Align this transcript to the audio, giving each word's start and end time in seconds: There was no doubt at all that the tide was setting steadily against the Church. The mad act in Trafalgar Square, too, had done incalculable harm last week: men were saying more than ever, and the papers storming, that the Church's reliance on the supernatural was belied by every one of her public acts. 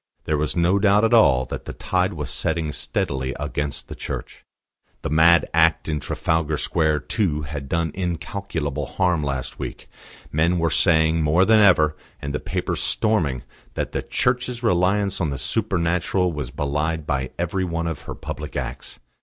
There 0.25 0.35
was 0.35 0.55
no 0.55 0.79
doubt 0.79 1.03
at 1.05 1.13
all 1.13 1.45
that 1.45 1.65
the 1.65 1.73
tide 1.73 2.13
was 2.13 2.31
setting 2.31 2.71
steadily 2.71 3.35
against 3.39 3.87
the 3.87 3.93
Church. 3.93 4.43
The 5.03 5.11
mad 5.11 5.47
act 5.53 5.87
in 5.87 5.99
Trafalgar 5.99 6.57
Square, 6.57 7.01
too, 7.01 7.43
had 7.43 7.69
done 7.69 7.91
incalculable 7.93 8.87
harm 8.87 9.23
last 9.23 9.59
week: 9.59 9.87
men 10.31 10.57
were 10.57 10.71
saying 10.71 11.21
more 11.21 11.45
than 11.45 11.59
ever, 11.59 11.95
and 12.19 12.33
the 12.33 12.39
papers 12.39 12.81
storming, 12.81 13.43
that 13.75 13.91
the 13.91 14.01
Church's 14.01 14.63
reliance 14.63 15.21
on 15.21 15.29
the 15.29 15.37
supernatural 15.37 16.33
was 16.33 16.49
belied 16.49 17.05
by 17.05 17.29
every 17.37 17.63
one 17.63 17.85
of 17.85 18.01
her 18.09 18.15
public 18.15 18.55
acts. 18.57 18.97